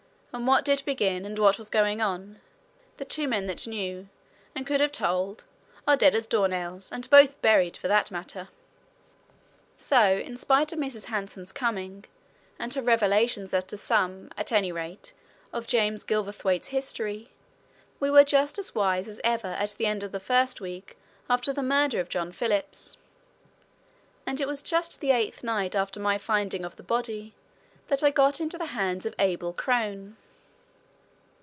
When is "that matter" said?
7.89-8.47